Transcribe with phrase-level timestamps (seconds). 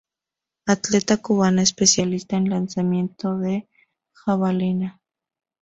[0.65, 3.67] Atleta cubana especialista en lanzamiento de
[4.13, 4.99] jabalina.